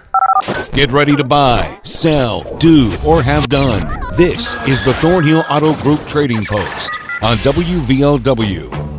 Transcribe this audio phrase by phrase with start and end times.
[0.74, 3.82] Get ready to buy, sell, do, or have done.
[4.16, 8.97] This is the Thornhill Auto Group Trading Post on WVOW.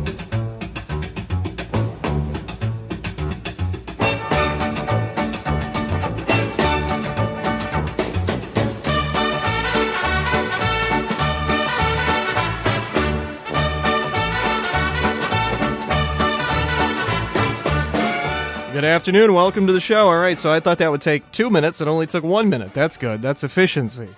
[18.99, 19.33] Afternoon.
[19.33, 20.09] Welcome to the show.
[20.09, 21.79] All right, so I thought that would take two minutes.
[21.79, 22.73] It only took one minute.
[22.73, 23.21] That's good.
[23.21, 24.09] That's efficiency.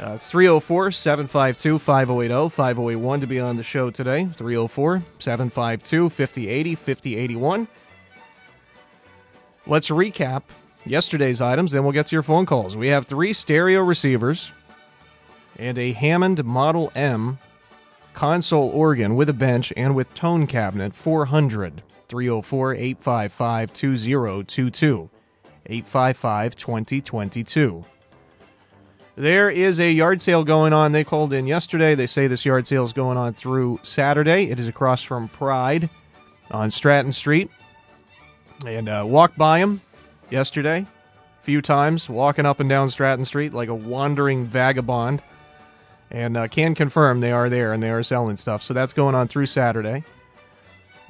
[0.00, 4.26] Uh, it's 304 752 5080 5081 to be on the show today.
[4.36, 7.66] 304 752 5080 5081.
[9.66, 10.44] Let's recap
[10.86, 12.76] yesterday's items, then we'll get to your phone calls.
[12.76, 14.52] We have three stereo receivers
[15.58, 17.40] and a Hammond Model M
[18.14, 21.82] console organ with a bench and with tone cabinet 400.
[22.10, 25.10] 304 855 2022.
[25.66, 27.84] 855 2022.
[29.14, 30.92] There is a yard sale going on.
[30.92, 31.94] They called in yesterday.
[31.94, 34.50] They say this yard sale is going on through Saturday.
[34.50, 35.88] It is across from Pride
[36.50, 37.50] on Stratton Street.
[38.66, 39.80] And uh, walked by them
[40.30, 45.22] yesterday a few times, walking up and down Stratton Street like a wandering vagabond.
[46.10, 48.64] And uh, can confirm they are there and they are selling stuff.
[48.64, 50.02] So that's going on through Saturday.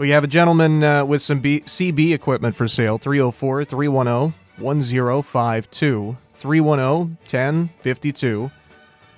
[0.00, 6.16] We have a gentleman uh, with some B- CB equipment for sale 304 310 1052.
[6.32, 8.50] 310 1052.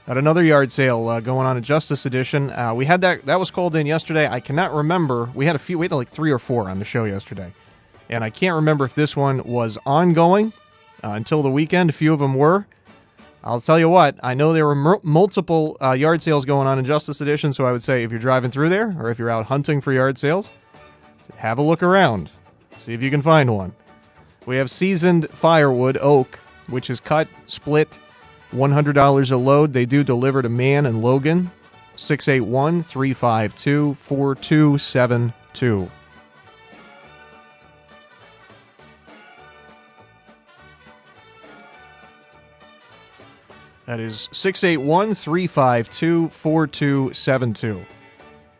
[0.09, 2.50] At another yard sale uh, going on at Justice Addition.
[2.50, 4.26] Uh, we had that, that was called in yesterday.
[4.26, 5.31] I cannot remember.
[5.37, 7.53] We had a few, we had like three or four on the show yesterday.
[8.10, 10.53] And I can't remember if this one was ongoing
[11.04, 11.91] uh, until the weekend.
[11.91, 12.66] A few of them were.
[13.44, 16.81] I'll tell you what, I know there were m- multiple uh, yard sales going on
[16.81, 19.31] in Justice Addition, so I would say if you're driving through there or if you're
[19.31, 20.50] out hunting for yard sales,
[21.37, 22.31] have a look around.
[22.78, 23.75] See if you can find one.
[24.47, 27.97] We have seasoned firewood oak, which is cut, split,
[28.53, 29.72] $100 a load.
[29.72, 31.50] They do deliver to Man and Logan.
[31.97, 35.91] 681 352 4272.
[43.87, 47.84] That is 681 352 4272.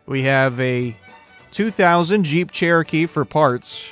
[0.05, 0.95] We have a
[1.53, 3.87] 2000 Jeep Cherokee for parts.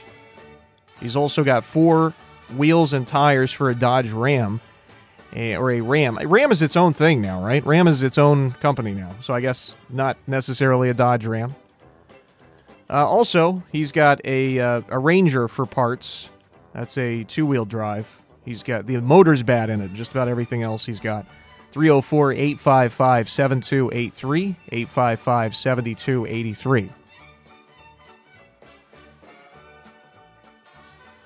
[1.00, 2.14] He's also got four
[2.58, 4.60] wheels and tires for a Dodge Ram
[5.36, 6.18] or a Ram.
[6.18, 7.66] Ram is its own thing now, right?
[7.66, 9.12] Ram is its own company now.
[9.22, 11.56] So I guess not necessarily a Dodge Ram.
[12.90, 16.30] Uh, also, he's got a, uh, a Ranger for parts.
[16.74, 18.10] That's a two wheel drive.
[18.44, 21.26] He's got the motor's bad in it, just about everything else he's got.
[21.72, 26.90] 304 855 7283, 855 7283.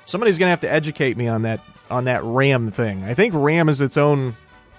[0.06, 3.04] Somebody's going to have to educate me on that on that Ram thing.
[3.04, 4.36] I think Ram is its own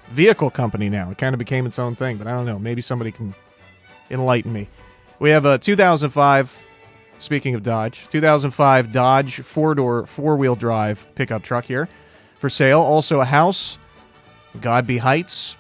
[0.08, 1.10] vehicle company now.
[1.10, 2.58] It kind of became its own thing, but I don't know.
[2.58, 3.34] Maybe somebody can
[4.10, 4.68] enlighten me.
[5.18, 6.56] We have a 2005
[7.18, 11.88] speaking of Dodge, 2005 Dodge four-door four-wheel drive pickup truck here
[12.38, 12.80] for sale.
[12.80, 13.78] Also a house,
[14.60, 15.56] Godby Heights.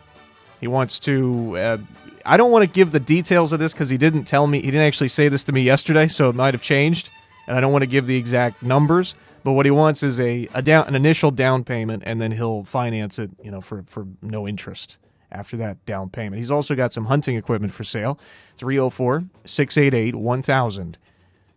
[0.60, 1.78] He wants to uh,
[2.24, 4.66] I don't want to give the details of this cuz he didn't tell me he
[4.66, 7.10] didn't actually say this to me yesterday, so it might have changed,
[7.46, 9.14] and I don't want to give the exact numbers.
[9.46, 12.64] But what he wants is a, a down an initial down payment, and then he'll
[12.64, 14.98] finance it, you know, for for no interest
[15.30, 16.40] after that down payment.
[16.40, 18.18] He's also got some hunting equipment for sale.
[18.56, 20.98] 304 688 1000.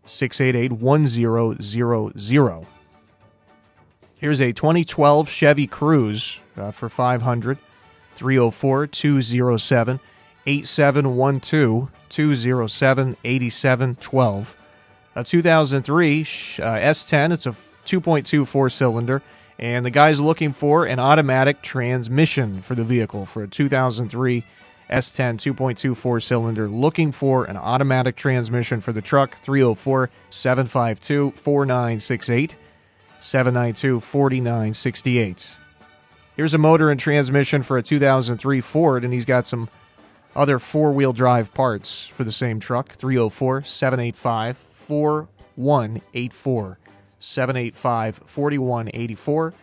[0.05, 1.87] 688 1000.
[4.17, 7.57] Here's a 2012 Chevy Cruze uh, for 500.
[8.13, 9.99] 304 207
[10.45, 14.55] 8712 207 8712.
[15.15, 17.55] A 2003 uh, S10, it's a
[17.85, 19.21] 2.2 four cylinder,
[19.57, 24.43] And the guy's looking for an automatic transmission for the vehicle for a 2003
[24.89, 26.67] S10 2.24 cylinder.
[26.67, 29.37] Looking for an automatic transmission for the truck.
[29.41, 32.55] 304 752 4968.
[33.19, 35.51] 792 4968.
[36.35, 39.67] Here's a motor and transmission for a 2003 Ford, and he's got some
[40.35, 46.79] other four wheel drive parts for the same truck 304 785 4184.
[47.19, 49.53] 785 4184.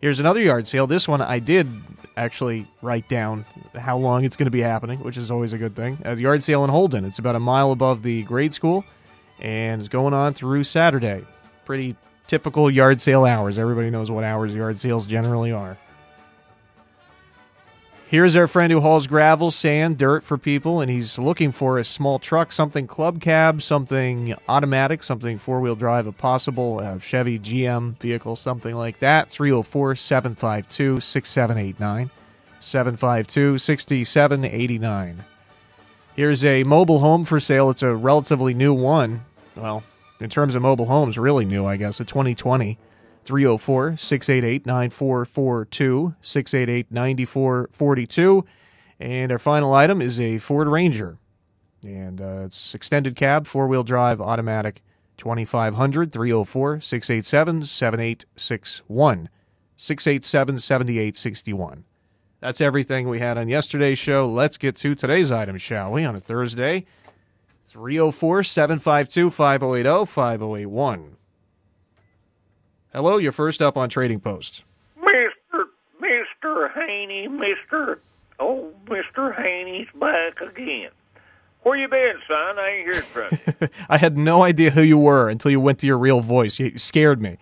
[0.00, 0.86] Here's another yard sale.
[0.86, 1.68] This one I did
[2.16, 5.74] actually write down how long it's going to be happening, which is always a good
[5.74, 5.98] thing.
[6.04, 8.84] At the yard sale in Holden, it's about a mile above the grade school
[9.40, 11.24] and it's going on through Saturday.
[11.64, 11.96] Pretty
[12.26, 13.58] typical yard sale hours.
[13.58, 15.78] Everybody knows what hours yard sales generally are.
[18.08, 21.84] Here's our friend who hauls gravel, sand, dirt for people, and he's looking for a
[21.84, 27.36] small truck, something club cab, something automatic, something four wheel drive, a possible uh, Chevy
[27.40, 29.28] GM vehicle, something like that.
[29.28, 32.10] 304 752 6789.
[32.60, 35.24] 752 6789.
[36.14, 37.70] Here's a mobile home for sale.
[37.70, 39.24] It's a relatively new one.
[39.56, 39.82] Well,
[40.20, 42.78] in terms of mobile homes, really new, I guess, a 2020.
[43.26, 48.44] 304 688 9442, 688 9442.
[49.00, 51.18] And our final item is a Ford Ranger.
[51.84, 54.82] And uh, it's extended cab, four wheel drive, automatic,
[55.18, 59.28] 2500 304 687 7861.
[59.76, 61.84] 687 7861.
[62.40, 64.28] That's everything we had on yesterday's show.
[64.28, 66.86] Let's get to today's item, shall we, on a Thursday?
[67.66, 71.16] 304 752 5080 5081.
[72.96, 74.64] Hello, you're first up on Trading Post.
[74.98, 75.64] Mr.
[76.02, 76.72] Mr.
[76.72, 77.98] Haney, Mr.
[78.40, 79.36] Oh, Mr.
[79.36, 80.88] Haney's back again.
[81.62, 82.58] Where you been, son?
[82.58, 83.68] I ain't heard from you.
[83.90, 86.58] I had no idea who you were until you went to your real voice.
[86.58, 87.36] You scared me.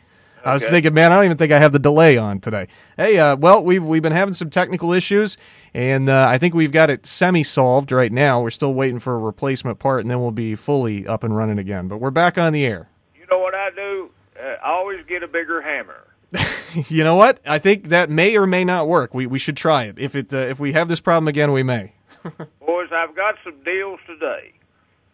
[0.44, 2.66] I was thinking, man, I don't even think I have the delay on today.
[2.96, 5.38] Hey, uh, well, we've we've been having some technical issues,
[5.72, 8.42] and uh, I think we've got it semi solved right now.
[8.42, 11.60] We're still waiting for a replacement part, and then we'll be fully up and running
[11.60, 11.86] again.
[11.86, 12.88] But we're back on the air.
[13.14, 14.10] You know what I do?
[14.38, 16.06] Uh, I always get a bigger hammer.
[16.88, 17.40] you know what?
[17.46, 19.14] I think that may or may not work.
[19.14, 19.98] We we should try it.
[19.98, 21.92] If it uh, if we have this problem again, we may.
[22.60, 24.52] Boys, I've got some deals today.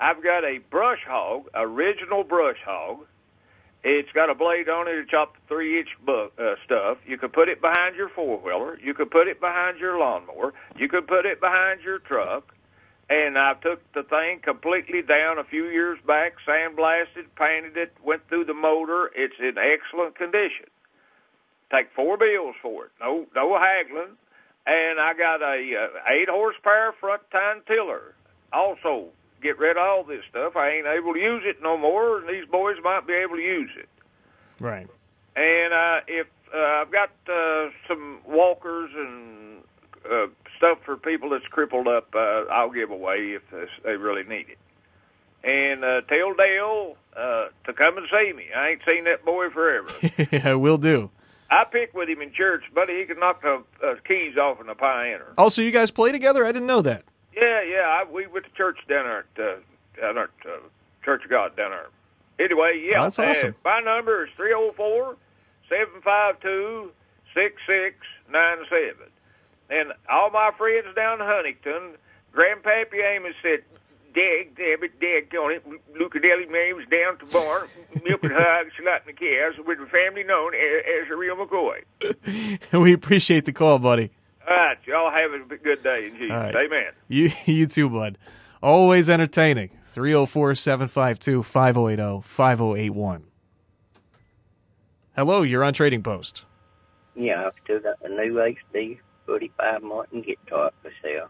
[0.01, 3.05] I've got a brush hog, original brush hog.
[3.83, 6.99] It's got a blade on it to chop the three inch bu- uh, stuff.
[7.07, 8.79] You could put it behind your four wheeler.
[8.79, 10.53] You could put it behind your lawnmower.
[10.77, 12.55] You could put it behind your truck.
[13.11, 18.23] And I took the thing completely down a few years back, sandblasted, painted it, went
[18.29, 19.11] through the motor.
[19.17, 20.71] It's in excellent condition.
[21.73, 22.93] Take four bills for it.
[23.01, 24.17] No, no haggling.
[24.65, 28.15] And I got a uh, eight horsepower front tine tiller.
[28.53, 29.09] Also,
[29.43, 30.55] get rid of all this stuff.
[30.55, 33.43] I ain't able to use it no more, and these boys might be able to
[33.43, 33.89] use it.
[34.61, 34.87] Right.
[35.35, 39.63] And uh, if uh, I've got uh, some walkers and
[40.05, 40.27] uh,
[40.61, 43.43] stuff for people that's crippled up, uh, I'll give away if
[43.83, 44.59] they really need it.
[45.43, 48.45] And uh, tell Dale uh, to come and see me.
[48.55, 49.89] I ain't seen that boy forever.
[50.31, 51.11] yeah, will do.
[51.51, 53.01] I picked with him in church, buddy.
[53.01, 55.33] He could knock the uh, keys off in the Pioneer.
[55.39, 56.45] Oh, so you guys play together?
[56.45, 57.05] I didn't know that.
[57.35, 57.87] Yeah, yeah.
[57.87, 60.59] I, we went to church down there at uh, down there at uh,
[61.03, 61.89] Church of God down there.
[62.39, 63.01] Anyway, yeah.
[63.01, 63.55] Oh, that's awesome.
[63.65, 65.17] My number is three zero four
[65.69, 66.93] seven five two
[67.35, 67.97] six six
[68.31, 69.09] nine seven.
[69.71, 71.97] And all my friends down in Huntington,
[72.35, 73.61] Grandpappy Amos said,
[74.13, 75.65] Dag, dabbit, dag on it.
[75.97, 77.69] Luca Deli Mary was down to the barn,
[78.05, 81.83] milking hogs, slotting the cows, with the family known as, as the real McCoy.
[82.81, 84.11] we appreciate the call, buddy.
[84.49, 86.33] All right, y'all have a good day in Jesus.
[86.33, 86.57] All right.
[86.57, 86.93] Amen.
[87.07, 88.19] You you too, bud.
[88.61, 89.71] Always entertaining.
[89.85, 93.25] 304 752 5080 5081.
[95.17, 96.45] Hello, you're on Trading Post.
[97.15, 98.99] Yeah, I've still got the new HD
[99.31, 101.29] 45 Martin guitar for sale.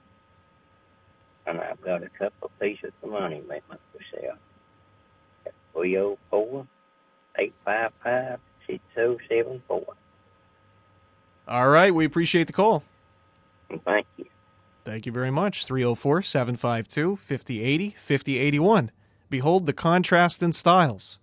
[1.47, 4.37] And I've got a couple pieces of money left for sale.
[5.75, 6.67] 304
[7.39, 9.85] 855 6074.
[11.47, 12.83] All right, we appreciate the call.
[13.85, 14.25] Thank you.
[14.87, 15.67] Thank you very much.
[15.67, 18.91] 304 752 5080 5081.
[19.29, 21.19] Behold the contrast in styles.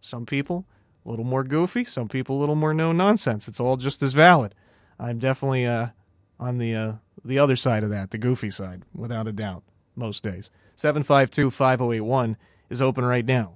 [0.00, 0.64] Some people
[1.04, 3.46] a little more goofy, some people a little more no nonsense.
[3.46, 4.56] It's all just as valid.
[4.98, 5.88] I'm definitely uh,
[6.38, 6.92] on the uh,
[7.24, 9.62] the other side of that, the goofy side, without a doubt,
[9.94, 10.50] most days.
[10.76, 12.36] 752 5081
[12.70, 13.54] is open right now.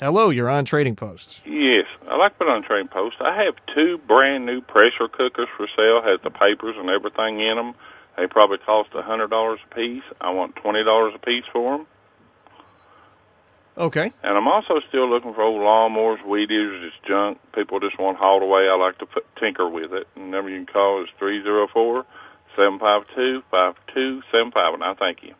[0.00, 1.40] Hello, you're on Trading Post.
[1.46, 3.16] Yes, I like put on Trading Post.
[3.20, 6.02] I have two brand new pressure cookers for sale.
[6.02, 7.74] Has the papers and everything in them.
[8.16, 10.02] They probably cost a hundred dollars a piece.
[10.20, 11.86] I want twenty dollars a piece for them.
[13.76, 14.12] Okay.
[14.22, 17.38] And I'm also still looking for old lawnmowers, weed eaters, just junk.
[17.54, 18.68] People just want hauled away.
[18.70, 20.06] I like to put, tinker with it.
[20.14, 22.04] And the number you can call is three zero four
[22.54, 24.74] seven five two five two seven five.
[24.74, 25.34] And I thank you.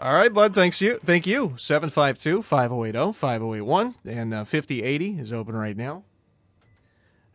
[0.00, 0.54] All right, bud.
[0.54, 1.00] Thanks you.
[1.04, 1.54] Thank you.
[1.56, 6.04] 752-5080-5081 and uh, 5080 is open right now.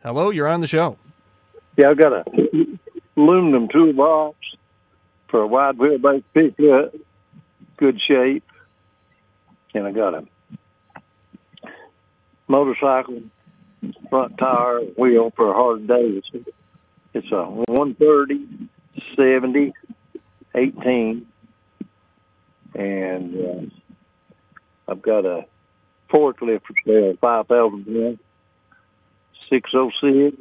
[0.02, 0.96] Hello, you're on the show.
[1.76, 2.24] Yeah, I've got a
[3.16, 4.38] aluminum toolbox
[5.28, 6.94] for a wide wheelbase pickup,
[7.76, 8.44] good shape,
[9.74, 10.24] and I got a
[12.48, 13.22] motorcycle
[14.08, 16.22] front tire wheel for a Harley.
[16.32, 16.48] It's,
[17.12, 18.68] it's a 130,
[19.16, 19.72] 70,
[20.54, 21.26] 18,
[22.74, 25.44] and uh, I've got a
[26.12, 28.18] forklift for sale, 5,000 pounds,
[29.50, 30.36] 606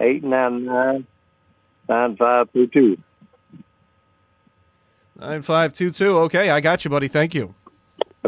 [0.00, 1.06] 899
[1.88, 2.98] 9522.
[5.16, 6.18] 9522.
[6.18, 7.08] Okay, I got you, buddy.
[7.08, 7.54] Thank you.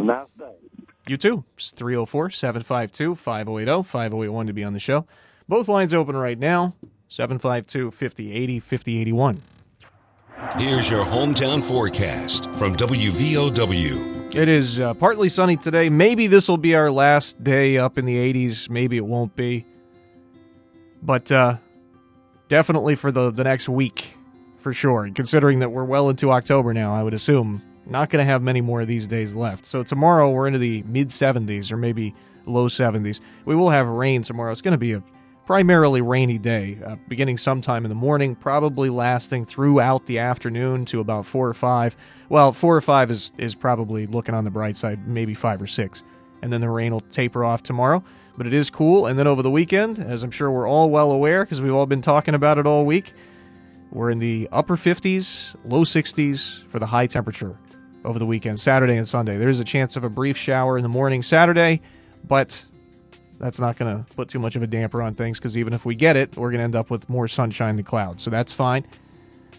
[0.01, 0.87] Have a nice day.
[1.07, 1.45] You too.
[1.57, 5.07] It's 304 752 5080 5081 to be on the show.
[5.49, 6.75] Both lines open right now
[7.09, 9.43] 752 5080 5081.
[10.57, 14.35] Here's your hometown forecast from WVOW.
[14.35, 15.91] It is uh, partly sunny today.
[15.91, 18.71] Maybe this will be our last day up in the 80s.
[18.71, 19.67] Maybe it won't be.
[21.03, 21.57] But uh,
[22.49, 24.15] definitely for the, the next week,
[24.59, 25.11] for sure.
[25.15, 27.61] Considering that we're well into October now, I would assume
[27.91, 29.67] not going to have many more of these days left.
[29.67, 32.15] So tomorrow we're into the mid 70s or maybe
[32.47, 33.21] low 70s.
[33.45, 34.53] We will have rain tomorrow.
[34.53, 35.03] It's going to be a
[35.45, 41.01] primarily rainy day, uh, beginning sometime in the morning, probably lasting throughout the afternoon to
[41.01, 41.97] about 4 or 5.
[42.29, 45.67] Well, 4 or 5 is, is probably looking on the bright side, maybe 5 or
[45.67, 46.03] 6.
[46.43, 48.03] And then the rain will taper off tomorrow.
[48.37, 49.07] But it is cool.
[49.07, 51.87] And then over the weekend, as I'm sure we're all well aware because we've all
[51.87, 53.13] been talking about it all week,
[53.91, 57.59] we're in the upper 50s, low 60s for the high temperature
[58.05, 59.37] over the weekend, Saturday and Sunday.
[59.37, 61.81] There is a chance of a brief shower in the morning Saturday,
[62.27, 62.65] but
[63.39, 65.85] that's not going to put too much of a damper on things because even if
[65.85, 68.23] we get it, we're going to end up with more sunshine than clouds.
[68.23, 68.87] So that's fine.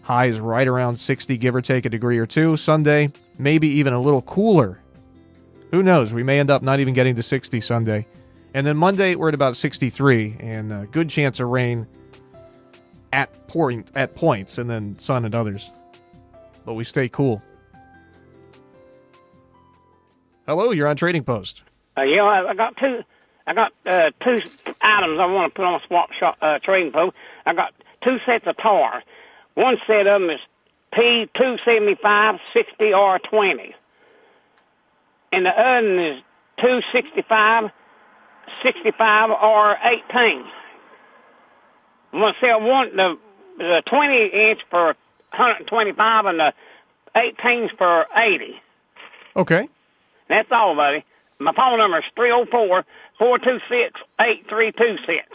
[0.02, 2.56] High is right around 60, give or take a degree or two.
[2.56, 4.80] Sunday, maybe even a little cooler.
[5.70, 6.12] Who knows?
[6.12, 8.06] We may end up not even getting to 60 Sunday.
[8.54, 11.86] And then Monday, we're at about 63, and a good chance of rain
[13.12, 15.70] at point at points, and then sun at others.
[16.66, 17.42] But we stay cool.
[20.46, 21.62] Hello, you're on Trading Post.
[21.96, 23.02] Uh, yeah, I, I got two.
[23.46, 24.40] I got uh, two
[24.80, 27.14] items I want to put on a swap shop uh, trading post.
[27.44, 29.02] I got two sets of tires.
[29.54, 30.40] One set of them is
[30.92, 33.74] P two seventy five sixty R twenty,
[35.32, 36.22] and the other one is
[36.60, 37.70] two sixty five
[38.62, 40.44] sixty five R eighteen.
[42.12, 43.18] I'm gonna sell one the
[43.58, 44.96] the twenty inch for one
[45.30, 46.52] hundred and twenty five and the
[47.14, 48.60] eighteens for eighty.
[49.36, 49.68] Okay.
[50.32, 51.04] That's all, buddy.
[51.38, 52.84] My phone number is 304
[53.18, 55.26] 426 8326.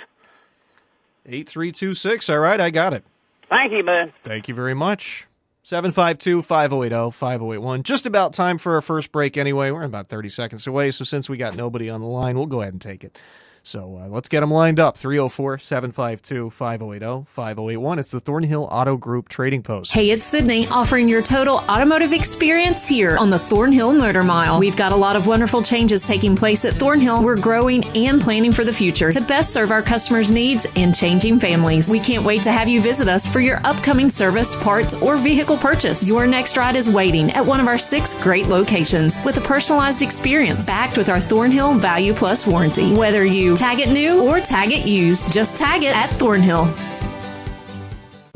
[1.27, 2.29] 8326.
[2.29, 3.03] All right, I got it.
[3.47, 4.11] Thank you, bud.
[4.23, 5.27] Thank you very much.
[5.61, 7.83] 752 5080 5081.
[7.83, 9.69] Just about time for our first break anyway.
[9.69, 12.61] We're about 30 seconds away, so since we got nobody on the line, we'll go
[12.61, 13.19] ahead and take it.
[13.67, 17.99] So uh, let's get them lined up 304 752 5080 5081.
[17.99, 19.91] It's the Thornhill Auto Group Trading Post.
[19.91, 24.57] Hey, it's Sydney offering your total automotive experience here on the Thornhill Motor Mile.
[24.57, 27.21] We've got a lot of wonderful changes taking place at Thornhill.
[27.21, 31.37] We're growing and planning for the future to best serve our customers' needs and changing
[31.41, 31.89] families.
[31.89, 35.57] We can't wait to have you visit us for your upcoming service, parts, or vehicle
[35.57, 36.07] purchase.
[36.07, 40.01] Your next ride is waiting at one of our six great locations with a personalized
[40.01, 42.93] experience backed with our Thornhill Value Plus warranty.
[42.95, 46.65] Whether you tag it new or tag it used, just tag it at Thornhill.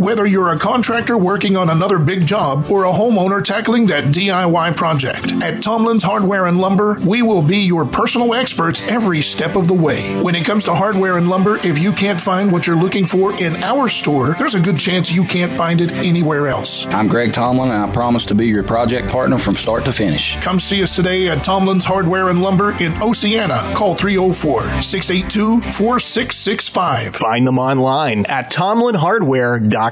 [0.02, 4.76] Whether you're a contractor working on another big job or a homeowner tackling that DIY
[4.76, 9.68] project, at Tomlin's Hardware and Lumber, we will be your personal experts every step of
[9.68, 10.20] the way.
[10.24, 13.40] When it comes to hardware and lumber, if you can't find what you're looking for
[13.40, 16.88] in our store, there's a good chance you can't find it anywhere else.
[16.88, 20.36] I'm Greg Tomlin, and I promise to be your project partner from start to finish.
[20.38, 23.72] Come see us today at Tomlin's Hardware and Lumber in Oceana.
[23.76, 27.18] Call 304 682 4665.
[27.18, 29.91] Find them online at tomlinhardware.com.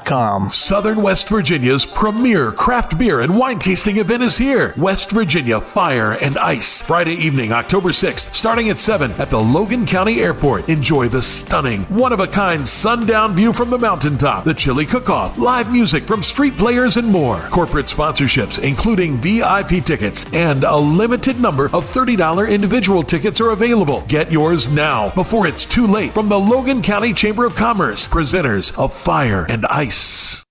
[0.50, 4.74] Southern West Virginia's premier craft beer and wine tasting event is here.
[4.76, 6.82] West Virginia Fire and Ice.
[6.82, 10.68] Friday evening, October 6th, starting at 7 at the Logan County Airport.
[10.68, 15.10] Enjoy the stunning, one of a kind sundown view from the mountaintop, the chili cook
[15.10, 17.38] off, live music from street players, and more.
[17.50, 24.02] Corporate sponsorships, including VIP tickets, and a limited number of $30 individual tickets are available.
[24.08, 28.76] Get yours now before it's too late from the Logan County Chamber of Commerce, presenters
[28.78, 29.89] of Fire and Ice.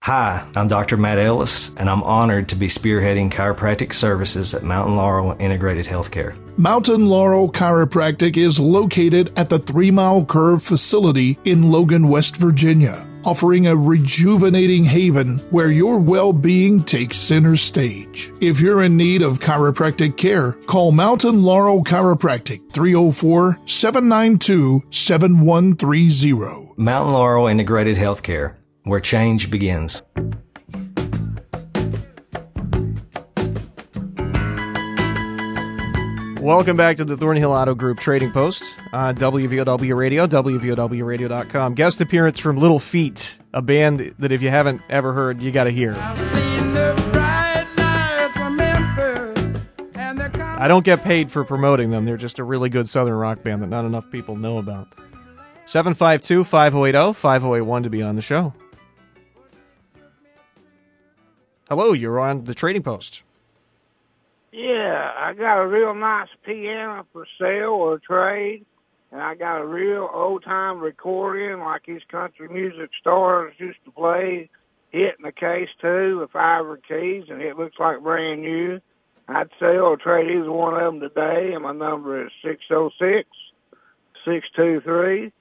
[0.09, 0.97] Hi, I'm Dr.
[0.97, 6.35] Matt Ellis, and I'm honored to be spearheading chiropractic services at Mountain Laurel Integrated Healthcare.
[6.57, 13.05] Mountain Laurel Chiropractic is located at the Three Mile Curve facility in Logan, West Virginia,
[13.23, 18.31] offering a rejuvenating haven where your well being takes center stage.
[18.41, 26.73] If you're in need of chiropractic care, call Mountain Laurel Chiropractic 304 792 7130.
[26.77, 30.01] Mountain Laurel Integrated Healthcare, where change begins.
[36.41, 41.75] Welcome back to the Thornhill Auto Group Trading Post on WVOW Radio, WVOWradio.com.
[41.75, 45.65] Guest appearance from Little Feat, a band that if you haven't ever heard, you got
[45.65, 45.93] to hear.
[50.61, 52.05] I don't get paid for promoting them.
[52.05, 54.87] They're just a really good Southern rock band that not enough people know about.
[55.65, 58.53] 752 5080 5081 to be on the show.
[61.69, 63.21] Hello, you're on the Trading Post.
[64.51, 68.65] Yeah, I got a real nice piano for sale or trade,
[69.11, 73.91] and I got a real old time recording like these country music stars used to
[73.91, 74.49] play,
[74.89, 78.79] hit in the case too with ivory keys, and it looks like brand new.
[79.27, 82.89] I'd sell or trade either one of them today, and my number is six zero
[82.97, 83.29] six
[84.25, 85.31] six two three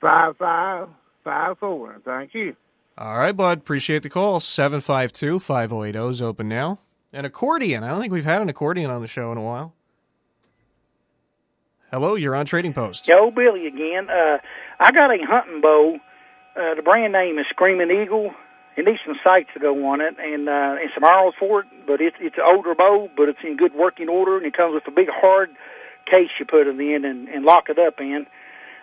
[0.00, 0.88] five five
[1.24, 2.00] five four.
[2.06, 2.56] Thank you.
[3.00, 3.58] All right, bud.
[3.58, 4.40] Appreciate the call.
[4.40, 6.80] 752 5080 is open now.
[7.12, 7.84] An accordion.
[7.84, 9.72] I don't think we've had an accordion on the show in a while.
[11.92, 13.04] Hello, you're on Trading Post.
[13.04, 14.10] Joe Billy again.
[14.10, 14.38] Uh,
[14.80, 15.94] I got a hunting bow.
[16.56, 18.32] Uh, the brand name is Screaming Eagle.
[18.76, 21.66] It needs some sights to go on it and uh, and some arrows for it,
[21.86, 24.74] but it's it's an older bow, but it's in good working order, and it comes
[24.74, 25.50] with a big hard
[26.12, 28.26] case you put it in and, and lock it up in.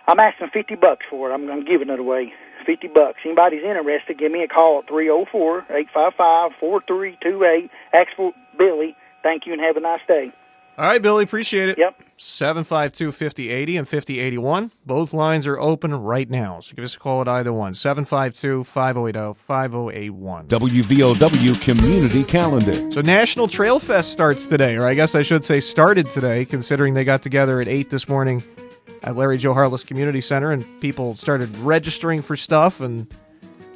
[0.08, 1.34] I'm asking fifty bucks for it.
[1.34, 2.32] I'm, I'm giving it away.
[2.66, 3.18] Fifty bucks.
[3.24, 7.16] Anybody's interested, give me a call at three zero four eight five five four three
[7.22, 7.70] two eight.
[7.92, 8.96] Ask for Billy.
[9.22, 10.32] Thank you and have a nice day.
[10.78, 11.78] All right, Billy, appreciate it.
[11.78, 12.02] Yep.
[12.18, 14.72] 752 5080 and 5081.
[14.84, 17.72] Both lines are open right now, so give us a call at either one.
[17.72, 20.48] 752 5080 5081.
[20.48, 22.74] WVOW Community Calendar.
[22.92, 26.92] So National Trail Fest starts today, or I guess I should say started today, considering
[26.92, 28.42] they got together at 8 this morning
[29.06, 33.06] at Larry Joe Harless Community Center and people started registering for stuff, and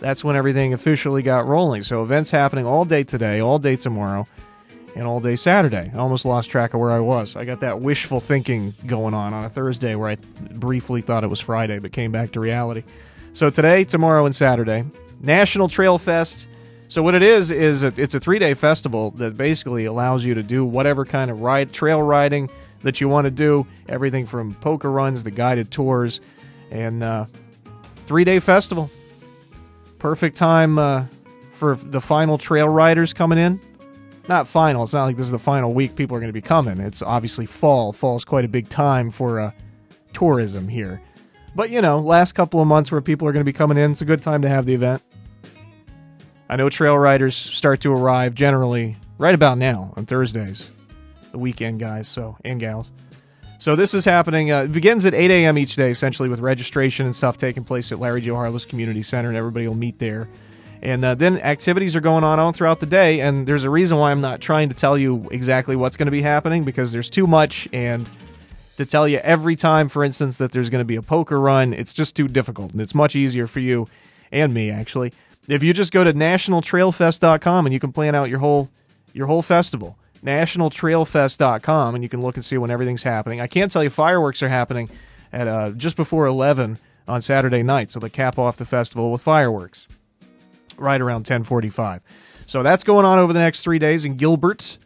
[0.01, 1.83] that's when everything officially got rolling.
[1.83, 4.27] So events happening all day today, all day tomorrow,
[4.97, 5.90] and all day Saturday.
[5.95, 7.37] I almost lost track of where I was.
[7.37, 10.16] I got that wishful thinking going on on a Thursday where I
[10.55, 12.83] briefly thought it was Friday, but came back to reality.
[13.33, 14.85] So today, tomorrow, and Saturday,
[15.21, 16.49] National Trail Fest.
[16.88, 20.43] So what it is is it's a three day festival that basically allows you to
[20.43, 22.51] do whatever kind of ride trail riding
[22.83, 23.66] that you want to do.
[23.88, 26.21] Everything from poker runs, the guided tours,
[26.71, 27.27] and uh,
[28.07, 28.90] three day festival.
[29.99, 31.05] Perfect time uh,
[31.55, 33.61] for the final trail riders coming in.
[34.29, 34.85] Not final.
[34.85, 36.79] It's not like this is the final week people are going to be coming.
[36.79, 37.93] It's obviously fall.
[37.93, 39.51] Fall is quite a big time for uh,
[40.12, 41.01] tourism here.
[41.55, 43.90] But you know, last couple of months where people are going to be coming in,
[43.90, 45.03] it's a good time to have the event.
[46.49, 50.71] I know trail riders start to arrive generally right about now on Thursdays
[51.33, 52.90] the weekend guys, so and gals.
[53.59, 54.51] So this is happening.
[54.51, 55.59] Uh, it begins at 8 a.m.
[55.59, 59.29] each day, essentially with registration and stuff taking place at Larry Joe Harless Community Center,
[59.29, 60.29] and everybody will meet there.
[60.83, 63.99] And uh, then activities are going on all throughout the day, and there's a reason
[63.99, 67.11] why I'm not trying to tell you exactly what's going to be happening because there's
[67.11, 68.09] too much, and
[68.79, 71.75] to tell you every time, for instance, that there's going to be a poker run,
[71.75, 73.87] it's just too difficult, and it's much easier for you
[74.33, 75.12] and me actually
[75.49, 78.71] if you just go to nationaltrailfest.com and you can plan out your whole
[79.12, 83.40] your whole festival nationaltrailfest.com, and you can look and see when everything's happening.
[83.40, 84.90] I can't tell you fireworks are happening
[85.33, 86.78] at uh, just before 11
[87.09, 89.88] on Saturday night, so they cap off the festival with fireworks
[90.76, 92.00] right around 10:45.
[92.46, 94.76] So that's going on over the next three days in Gilbert.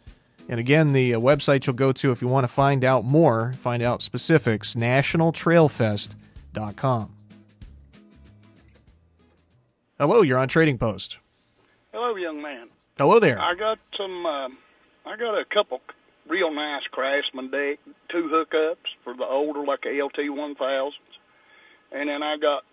[0.49, 3.55] And again, the uh, website you'll go to if you want to find out more,
[3.61, 7.11] find out specifics, nationaltrailfest.com.
[9.99, 11.19] Hello, you're on Trading Post.
[11.93, 12.69] Hello, young man.
[12.99, 13.41] Hello there.
[13.41, 14.27] I got some.
[14.27, 14.49] Uh,
[15.07, 15.81] I got a couple
[16.29, 21.19] real nice Craftsman deck, two hookups for the older, like a LT one thousands,
[21.93, 22.65] and then I got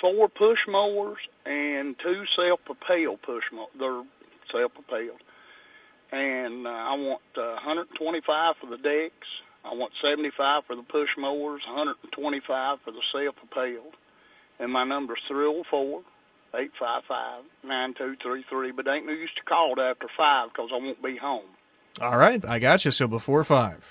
[0.00, 3.70] four push mowers and two self propelled push mowers.
[3.78, 4.02] They're
[4.50, 5.20] self propelled,
[6.10, 9.28] and uh, I want uh, 125 for the decks.
[9.64, 13.94] I want 75 for the push mowers, 125 for the self propelled,
[14.58, 16.02] and my number's 304
[16.58, 18.72] eight five five nine two three three.
[18.72, 21.46] But ain't no use to call it after five because I won't be home.
[22.00, 22.90] All right, I got you.
[22.90, 23.84] So before five.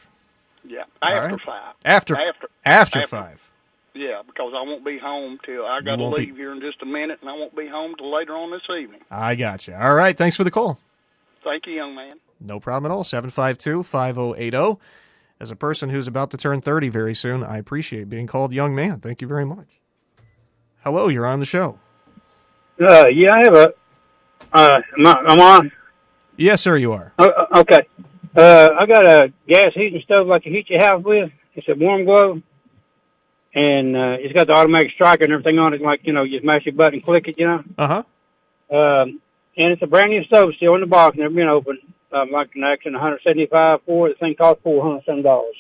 [0.64, 1.42] Yeah, after right.
[1.46, 1.76] five.
[1.86, 3.42] After after after five.
[3.96, 6.62] Yeah, because I won't be home till I got to won't be- leave here in
[6.62, 9.02] just a minute, and I won't be home till later on this evening.
[9.10, 9.74] I got you.
[9.74, 10.18] All right.
[10.18, 10.80] Thanks for the call.
[11.44, 12.18] Thank you, young man.
[12.40, 13.04] No problem at all.
[13.04, 14.80] 752 5080.
[15.42, 18.76] As a person who's about to turn 30 very soon, I appreciate being called young
[18.76, 19.00] man.
[19.00, 19.68] Thank you very much.
[20.84, 21.80] Hello, you're on the show.
[22.80, 23.74] Uh, yeah, I have a.
[24.52, 25.72] Uh, am I, I'm on.
[26.38, 27.14] Yes, sir, you are.
[27.20, 27.88] Uh, okay.
[28.36, 31.32] Uh, I got a gas heating stove like you heat your house with.
[31.56, 32.42] It's a warm glow,
[33.54, 35.82] and uh, it's got the automatic striker and everything on it.
[35.82, 37.38] Like you know, you just mash your button, click it.
[37.38, 37.64] You know.
[37.78, 38.76] Uh huh.
[38.76, 39.22] Um,
[39.58, 41.80] and it's a brand new stove, still in the box, never been opened.
[42.12, 44.20] Um, like an action 175 for it.
[44.20, 45.56] The thing cost 400 dollars.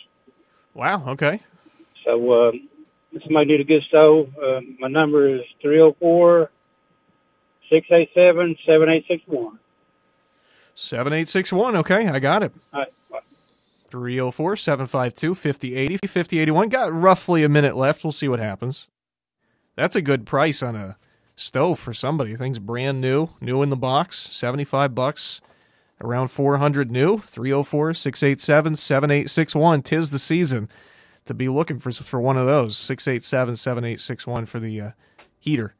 [0.74, 1.10] Wow.
[1.10, 1.42] Okay.
[2.06, 2.70] So um,
[3.24, 6.50] somebody need a good stove, uh, my number is 304
[7.70, 9.60] 687 7861.
[10.76, 11.76] 7861.
[11.78, 12.54] Okay, I got it.
[12.74, 12.94] All right.
[13.92, 16.70] 304 752 5080 5081.
[16.70, 18.04] Got roughly a minute left.
[18.04, 18.88] We'll see what happens.
[19.76, 20.98] That's a good price on a
[21.36, 22.36] stove for somebody.
[22.36, 25.42] Thing's brand new, new in the box, 75 bucks,
[26.02, 27.20] around 400 new.
[27.20, 29.82] 304 687 7861.
[29.82, 30.70] Tis the season
[31.26, 32.78] to be looking for for one of those.
[32.78, 34.92] 687 7861 for the uh,
[35.40, 35.76] heater.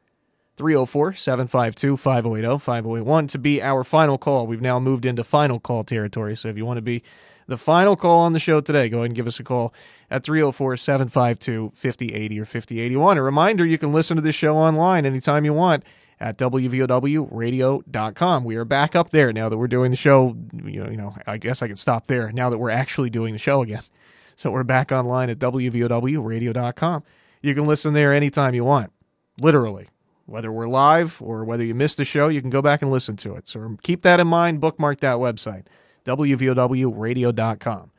[0.60, 4.46] 304 752 5080 5081 to be our final call.
[4.46, 6.36] We've now moved into final call territory.
[6.36, 7.02] So if you want to be
[7.46, 9.72] the final call on the show today, go ahead and give us a call
[10.10, 13.16] at 304 752 5080 or 5081.
[13.16, 15.82] A reminder you can listen to this show online anytime you want
[16.20, 18.44] at WVOWradio.com.
[18.44, 20.36] We are back up there now that we're doing the show.
[20.62, 23.32] You know, you know, I guess I can stop there now that we're actually doing
[23.32, 23.84] the show again.
[24.36, 27.02] So we're back online at WVOWradio.com.
[27.40, 28.92] You can listen there anytime you want,
[29.40, 29.88] literally.
[30.30, 33.16] Whether we're live or whether you missed the show, you can go back and listen
[33.16, 33.48] to it.
[33.48, 34.60] So keep that in mind.
[34.60, 35.64] Bookmark that website,
[36.06, 37.90] WVOWradio.com.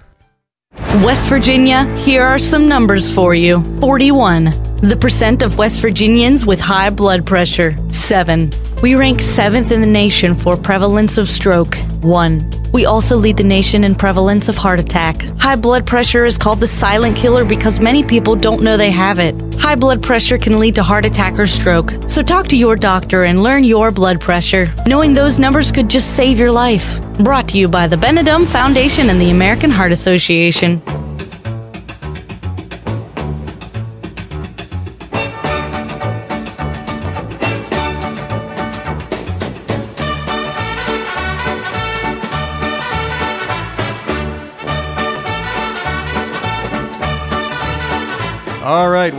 [1.05, 4.45] West Virginia, here are some numbers for you 41.
[4.77, 8.53] The percent of West Virginians with high blood pressure, 7.
[8.83, 12.62] We rank 7th in the nation for prevalence of stroke, 1.
[12.73, 15.21] We also lead the nation in prevalence of heart attack.
[15.39, 19.19] High blood pressure is called the silent killer because many people don't know they have
[19.19, 19.35] it.
[19.57, 21.93] High blood pressure can lead to heart attack or stroke.
[22.07, 24.73] So talk to your doctor and learn your blood pressure.
[24.87, 26.99] Knowing those numbers could just save your life.
[27.19, 30.81] Brought to you by the Benedum Foundation and the American Heart Association.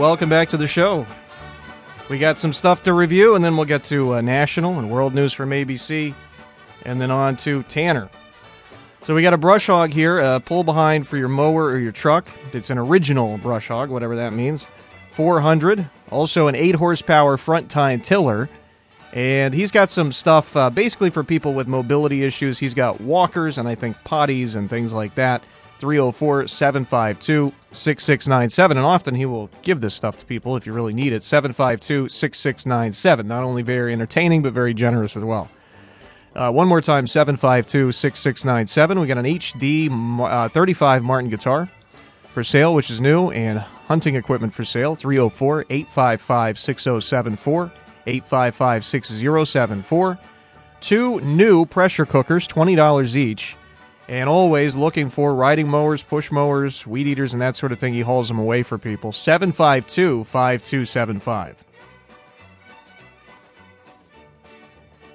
[0.04, 1.06] Welcome back to the show.
[2.10, 5.14] We got some stuff to review, and then we'll get to uh, national and world
[5.14, 6.12] news from ABC,
[6.84, 8.10] and then on to Tanner.
[9.06, 11.90] So we got a brush hog here, a pull behind for your mower or your
[11.90, 12.28] truck.
[12.52, 14.66] It's an original brush hog, whatever that means.
[15.12, 15.88] 400.
[16.10, 18.50] Also an 8 horsepower front tine tiller.
[19.14, 22.58] And he's got some stuff uh, basically for people with mobility issues.
[22.58, 25.42] He's got walkers and I think potties and things like that.
[25.78, 28.76] 304 752 6697.
[28.76, 31.22] And often he will give this stuff to people if you really need it.
[31.22, 33.26] 752 6697.
[33.26, 35.50] Not only very entertaining, but very generous as well.
[36.34, 38.98] Uh, one more time, 752 6697.
[38.98, 41.68] We got an HD uh, 35 Martin guitar
[42.32, 47.72] for sale, which is new, and hunting equipment for sale, 304 855 6074,
[48.06, 50.18] 855 6074.
[50.80, 53.56] Two new pressure cookers, $20 each.
[54.08, 57.94] And always looking for riding mowers, push mowers, weed eaters, and that sort of thing.
[57.94, 59.12] He hauls them away for people.
[59.12, 61.64] 752 5275.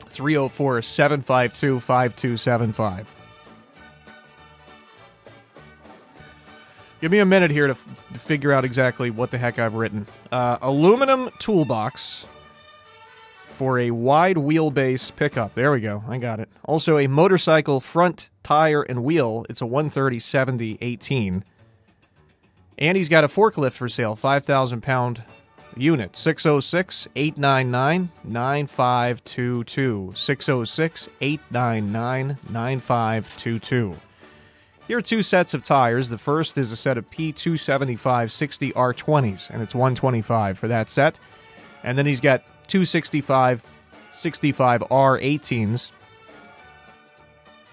[0.07, 3.07] 304 752 5275.
[6.99, 10.05] Give me a minute here to f- figure out exactly what the heck I've written.
[10.31, 12.25] Uh, aluminum toolbox
[13.59, 15.53] for a wide wheelbase pickup.
[15.53, 16.01] There we go.
[16.07, 16.47] I got it.
[16.63, 19.45] Also, a motorcycle front tire and wheel.
[19.49, 21.43] It's a 130 70 18.
[22.77, 25.21] And he's got a forklift for sale, 5,000 pound
[25.75, 30.11] unit 606 899 9522.
[30.15, 33.95] 606 899 9522.
[34.87, 36.07] Here are two sets of tires.
[36.07, 41.19] The first is a set of P275 60 R20s, and it's 125 for that set.
[41.83, 43.61] And then he's got 265
[44.11, 45.91] 65 R18s,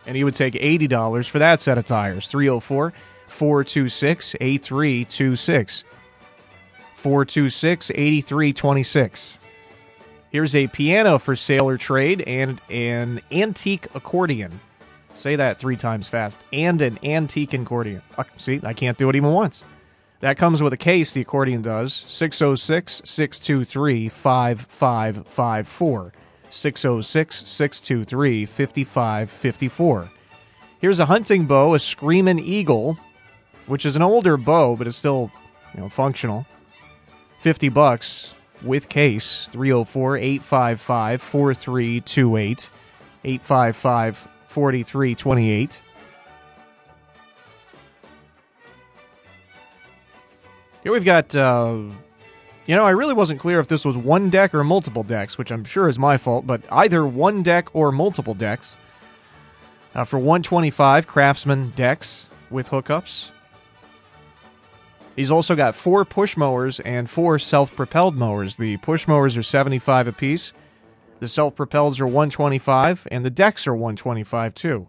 [0.07, 2.29] and he would take $80 for that set of tires.
[2.29, 2.93] 304
[3.27, 5.85] 426 8326.
[6.97, 9.39] 426 8326.
[10.31, 14.61] Here's a piano for sale or trade and an antique accordion.
[15.15, 16.39] Say that three times fast.
[16.53, 18.03] And an antique accordion.
[18.19, 19.65] Uh, see, I can't do it even once.
[20.21, 22.05] That comes with a case, the accordion does.
[22.09, 26.13] 606 623 5554.
[26.49, 30.11] 606 623 5554.
[30.81, 32.97] Here's a hunting bow, a Screamin' Eagle,
[33.67, 35.31] which is an older bow, but it's still
[35.75, 36.47] you know, functional.
[37.43, 42.71] 50 bucks with case 304 855 4328
[43.25, 45.81] 855 4328
[50.87, 51.77] here we've got uh,
[52.67, 55.51] you know i really wasn't clear if this was one deck or multiple decks which
[55.51, 58.77] i'm sure is my fault but either one deck or multiple decks
[59.97, 63.31] uh, for 125 craftsman decks with hookups
[65.17, 68.57] He's also got four push mowers and four self propelled mowers.
[68.57, 70.53] The push mowers are 75 apiece,
[71.21, 74.87] the self propelleds are 125, and the decks are 125 too.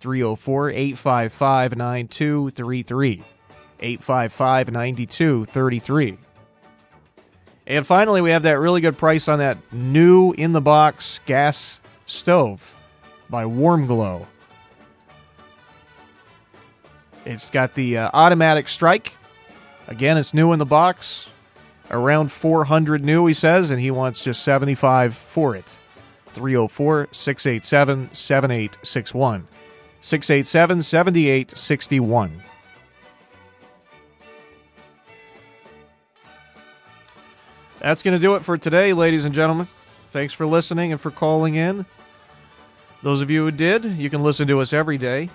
[0.00, 3.22] 304 855 9233.
[3.80, 6.18] 855 9233.
[7.66, 11.80] And finally, we have that really good price on that new in the box gas
[12.06, 12.74] stove
[13.30, 14.26] by Warm Glow.
[17.24, 19.14] It's got the uh, automatic strike
[19.86, 21.30] Again, it's new in the box.
[21.90, 25.78] Around 400 new, he says, and he wants just 75 for it.
[26.26, 29.46] 304 687 7861.
[30.00, 32.42] 687 7861.
[37.84, 39.68] That's going to do it for today, ladies and gentlemen.
[40.10, 41.84] Thanks for listening and for calling in.
[43.02, 45.28] Those of you who did, you can listen to us every day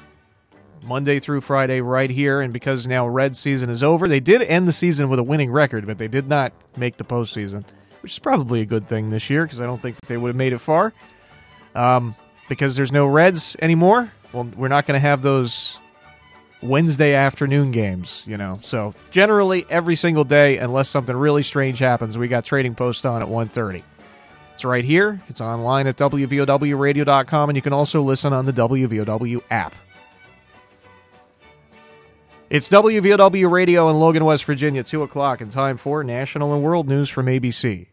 [0.83, 2.41] Monday through Friday right here.
[2.41, 5.51] And because now red season is over, they did end the season with a winning
[5.51, 7.63] record, but they did not make the postseason,
[8.01, 10.35] which is probably a good thing this year because I don't think they would have
[10.35, 10.91] made it far.
[11.75, 12.15] Um,
[12.47, 14.11] because there's no Reds anymore.
[14.33, 15.77] Well, we're not going to have those
[16.61, 18.59] Wednesday afternoon games, you know.
[18.61, 23.21] So generally, every single day, unless something really strange happens, we got Trading Post on
[23.21, 23.83] at 1.30.
[24.53, 25.21] It's right here.
[25.29, 29.73] It's online at WVOWradio.com, and you can also listen on the WVOW app.
[32.49, 36.89] It's WVOW Radio in Logan, West Virginia, 2 o'clock, and time for national and world
[36.89, 37.85] news from ABC.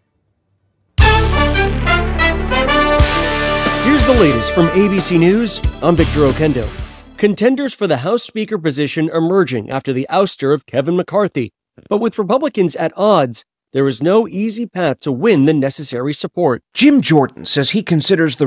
[3.85, 5.61] Here's the latest from ABC News.
[5.83, 6.86] I'm Victor Oquendo.
[7.17, 11.51] Contenders for the House Speaker position emerging after the ouster of Kevin McCarthy.
[11.89, 16.63] But with Republicans at odds, there is no easy path to win the necessary support.
[16.75, 18.47] Jim Jordan says he considers the